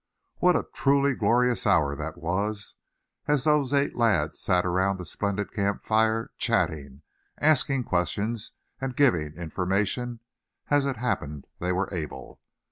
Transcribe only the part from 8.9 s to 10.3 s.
giving information,